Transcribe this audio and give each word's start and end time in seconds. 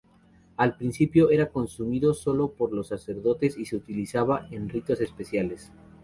Al 0.57 0.77
principio 0.77 1.29
era 1.29 1.51
consumido 1.51 2.15
sólo 2.15 2.49
por 2.53 2.73
los 2.73 2.87
Sacerdotes 2.87 3.55
y 3.55 3.65
se 3.65 3.75
utilizaba 3.75 4.47
en 4.49 4.67
ritos 4.67 4.99
especiales. 4.99 5.71